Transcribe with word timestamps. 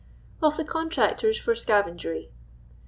Of 0.41 0.55
tue 0.57 0.63
Contractoks 0.65 1.37
fok 1.45 1.53
Scavenoeuy. 1.57 2.29